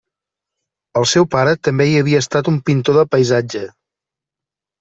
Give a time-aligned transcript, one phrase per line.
[1.01, 3.63] El seu pare també hi havia estat un pintor de paisatge.